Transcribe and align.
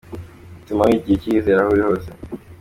Bituma 0.57 0.83
wigirira 0.89 1.15
icyizere 1.19 1.59
aho 1.59 1.69
uri 1.73 1.83
hose. 1.87 2.09